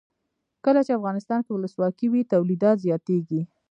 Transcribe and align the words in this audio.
کله 0.65 0.79
چې 0.85 0.97
افغانستان 0.99 1.39
کې 1.43 1.51
ولسواکي 1.53 2.07
وي 2.09 2.21
تولیدات 2.33 2.77
زیاتیږي. 2.85 3.41